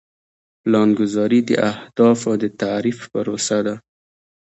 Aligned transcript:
پلانګذاري 0.63 1.39
د 1.49 1.51
اهدافو 1.71 2.31
د 2.41 2.45
تعریف 2.61 2.99
پروسه 3.13 3.57
ده. 3.65 3.75